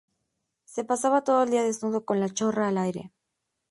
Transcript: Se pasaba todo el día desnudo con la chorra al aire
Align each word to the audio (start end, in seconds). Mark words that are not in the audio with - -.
Se 0.65 0.83
pasaba 0.83 1.23
todo 1.23 1.43
el 1.43 1.51
día 1.51 1.61
desnudo 1.61 2.05
con 2.05 2.19
la 2.19 2.27
chorra 2.29 2.67
al 2.69 2.79
aire 2.79 3.11